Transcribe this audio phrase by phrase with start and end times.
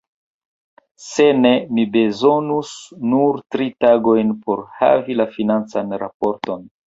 [1.07, 2.71] Se ne, mi bezonus
[3.11, 6.67] nur tri tagojn por havi la financan raporton.